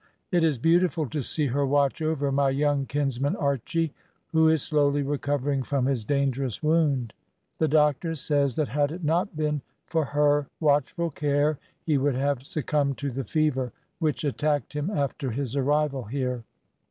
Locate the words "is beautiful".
0.43-1.07